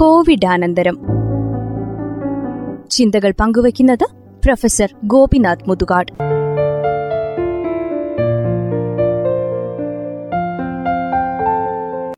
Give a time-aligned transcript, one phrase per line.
[0.00, 1.00] കോവിഡാനന്തരം.
[2.90, 4.06] ചിന്തകൾ പങ്കുവയ്ക്കുന്നത്
[4.44, 6.12] പ്രൊഫസർ ഗോപിനാഥ് മുതുകാട്.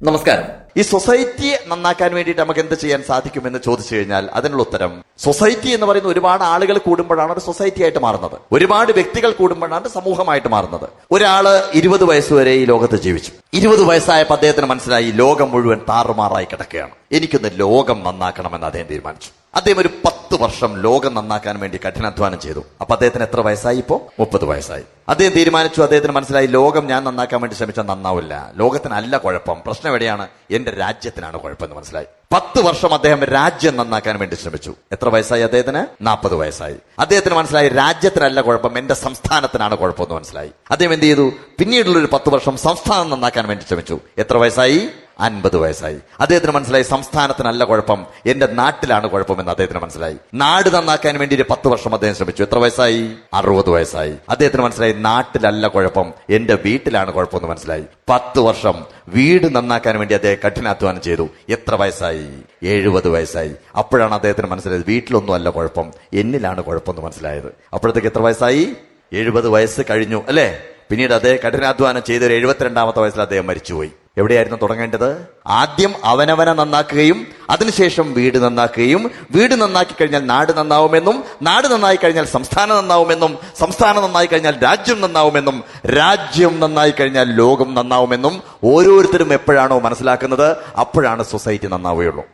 [0.02, 0.55] നമസ്കാരം.
[0.76, 5.04] ഈ സൊസൈറ്റിയെ നന്നാക്കാൻ വേണ്ടിയിട്ട് നമുക്ക് എന്ത് ചെയ്യാൻ സാധിക്കുമെന്ന് ചോദിച്ചു കഴിഞ്ഞാൽ അതിനുള്ള ഉത്തരം.
[5.18, 8.36] സൊസൈറ്റി എന്ന് പറയുന്ന ഒരുപാട് ആളുകൾ കൂടുമ്പോഴാണ് ഒരു സൊസൈറ്റി ആയിട്ട് മാറുന്നത്.
[8.52, 10.88] ഒരുപാട് വ്യക്തികൾ കൂടുമ്പോഴാണ് സമൂഹമായിട്ട് മാറുന്നത്.
[11.10, 13.32] ഒരാൾ ഇരുപത് വയസ്സ് വരെ ഈ ലോകത്ത് ജീവിച്ചു.
[13.52, 16.90] ഇരുപത് വയസ്സായപ്പോൾ അദ്ദേഹത്തിന് മനസ്സിലായി ലോകം മുഴുവൻ താറുമാറായി കിടക്കുകയാണ്.
[17.12, 19.28] എനിക്കൊന്ന് ലോകം നന്നാക്കണമെന്ന് അദ്ദേഹം തീരുമാനിച്ചു.
[19.56, 22.64] അദ്ദേഹം ഒരു പത്ത് വർഷം ലോകം നന്നാക്കാൻ വേണ്ടി കഠിനാധ്വാനം ചെയ്തു.
[22.80, 24.00] അപ്പൊ അദ്ദേഹത്തിന് എത്ര വയസ്സായി ഇപ്പോ?
[24.18, 24.82] മുപ്പത് വയസ്സായി.
[25.08, 28.52] അദ്ദേഹം തീരുമാനിച്ചു അദ്ദേഹത്തിന് മനസ്സിലായി ലോകം ഞാൻ നന്നാക്കാൻ വേണ്ടി ശ്രമിച്ചാൽ നന്നാവില്ല.
[28.56, 29.62] ലോകത്തിനല്ല കുഴപ്പം.
[29.66, 30.28] പ്രശ്നം എവിടെയാണ്?
[30.50, 32.06] എന്റെ രാജ്യത്തിനാണ് കുഴപ്പം എന്ന് മനസ്സിലായി.
[32.32, 34.74] പത്ത് വർഷം അദ്ദേഹം രാജ്യം നന്നാക്കാൻ വേണ്ടി ശ്രമിച്ചു.
[34.92, 36.04] എത്ര വയസ്സായി അദ്ദേഹത്തിന്?
[36.04, 36.76] നാൽപ്പത് വയസ്സായി.
[36.98, 40.50] അദ്ദേഹത്തിന് മനസ്സിലായി രാജ്യത്തിനല്ല കുഴപ്പം എന്റെ സംസ്ഥാനത്തിനാണ് കുഴപ്പമെന്ന് മനസ്സിലായി.
[40.70, 41.32] അദ്ദേഹം എന്ത് ചെയ്തു?
[41.58, 44.00] പിന്നീടുള്ള ഒരു പത്ത് വർഷം സംസ്ഥാനം നന്നാക്കാൻ വേണ്ടി ശ്രമിച്ചു.
[44.18, 44.88] എത്ര വയസ്സായി?
[45.20, 45.98] അൻപത് വയസ്സായി.
[46.20, 50.16] അദ്ദേഹത്തിന് മനസ്സിലായി സംസ്ഥാനത്തിനല്ല കുഴപ്പം എന്റെ നാട്ടിലാണ് കുഴപ്പമെന്ന് അദ്ദേഹത്തിന് മനസ്സിലായി.
[50.34, 52.42] നാട് നന്നാക്കാൻ വേണ്ടി ഒരു പത്ത് വർഷം അദ്ദേഹം ശ്രമിച്ചു.
[52.42, 53.12] എത്ര വയസ്സായി?
[53.34, 54.14] അറുപത് വയസ്സായി.
[54.28, 57.84] അദ്ദേഹത്തിന് മനസ്സിലായി നാട്ടിലല്ല കുഴപ്പം എന്റെ വീട്ടിലാണ് കുഴപ്പമെന്ന് മനസ്സിലായി.
[58.08, 61.28] പത്ത് വർഷം വീട് നന്നാക്കാൻ വേണ്ടി അദ്ദേഹം കഠിനാധ്വാനം ചെയ്തു.
[61.48, 62.28] എത്ര വയസ്സായി?
[62.62, 63.54] എഴുപത് വയസ്സായി.
[63.78, 65.90] അപ്പോഴാണ് അദ്ദേഹത്തിന് മനസ്സിലായത് വീട്ടിലൊന്നും അല്ല കുഴപ്പം.
[66.12, 67.54] എന്നിലാണ് കുഴപ്പമെന്ന് മനസ്സിലായത്.
[67.74, 68.76] അപ്പോഴത്തേക്ക് എത്ര വയസ്സായി?
[69.12, 70.58] എഴുപത് വയസ്സ് കഴിഞ്ഞു അല്ലേ?
[70.90, 73.90] പിന്നീട് അദ്ദേഹം കഠിനാധ്വാനം ചെയ്ത ഒരു എഴുപത്തിരണ്ടാമത്തെ വയസ്സിൽ അദ്ദേഹം മരിച്ചുപോയി.
[74.18, 75.26] എവിടെയായിരുന്നു തുടങ്ങേണ്ടത്?
[75.46, 82.76] ആദ്യം അവനവനെ നന്നാക്കുകയും അതിനുശേഷം വീട് നന്നാക്കുകയും വീട് നന്നാക്കി കഴിഞ്ഞാൽ നാട് നന്നാവുമെന്നും നാട് നന്നായി കഴിഞ്ഞാൽ സംസ്ഥാനം
[82.76, 91.22] നന്നാവുമെന്നും സംസ്ഥാനം നന്നായി കഴിഞ്ഞാൽ രാജ്യം നന്നാവുമെന്നും രാജ്യം നന്നായി കഴിഞ്ഞാൽ ലോകം നന്നാവുമെന്നും ഓരോരുത്തരും എപ്പോഴാണോ മനസ്സിലാക്കുന്നത് അപ്പോഴാണ്
[91.22, 92.24] സൊസൈറ്റി നന്നാവുകയുള്ളൂ.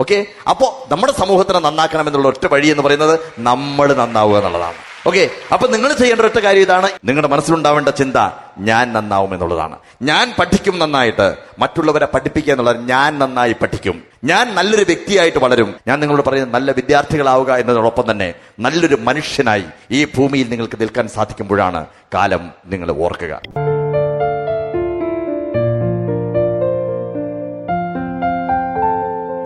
[0.00, 0.26] ഓക്കെ?
[0.50, 4.89] അപ്പോ നമ്മുടെ സമൂഹത്തിനെ നന്നാക്കണം എന്നുള്ള ഒറ്റ വഴി എന്ന് പറയുന്നത് നമ്മൾ നന്നാവുക എന്നുള്ളതാണ്.
[5.10, 6.88] ഓക്കെ അപ്പൊ നിങ്ങൾ ചെയ്യേണ്ട ഒറ്റ കാര്യം ഇതാണ്.
[7.04, 8.16] നിങ്ങളുടെ മനസ്സിലുണ്ടാവേണ്ട ചിന്ത
[8.58, 9.76] ഞാൻ നന്നാവും എന്നുള്ളതാണ്.
[10.02, 14.02] ഞാൻ പഠിക്കും നന്നായിട്ട് മറ്റുള്ളവരെ പഠിപ്പിക്കുക എന്നുള്ളത് ഞാൻ നന്നായി പഠിക്കും.
[14.24, 15.74] ഞാൻ നല്ലൊരു വ്യക്തിയായിട്ട് വളരും.
[15.88, 22.50] ഞാൻ നിങ്ങളോട് പറയുന്നത് നല്ല വിദ്യാർത്ഥികളാവുക എന്നതോടൊപ്പം തന്നെ നല്ലൊരു മനുഷ്യനായി ഈ ഭൂമിയിൽ നിങ്ങൾക്ക് നിൽക്കാൻ സാധിക്കുമ്പോഴാണ് കാലം
[22.66, 23.42] നിങ്ങൾ ഓർക്കുക.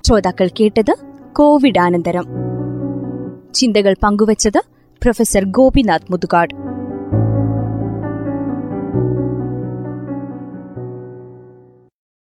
[0.07, 0.95] ശ്രോതാക്കൾ കേട്ടത്
[1.33, 2.25] കോവിഡാനന്തരം.
[3.55, 4.74] ചിന്തകൾ പങ്കുവച്ചത്
[5.05, 6.55] പ്രൊഫസർ ഗോപിനാഥ് മുതുകാട്